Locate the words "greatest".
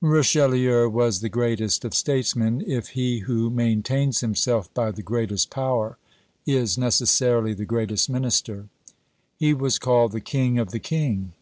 1.28-1.84, 5.02-5.50, 7.66-8.08